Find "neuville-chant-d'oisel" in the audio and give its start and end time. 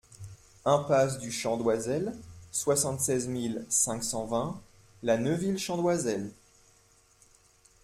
5.19-6.31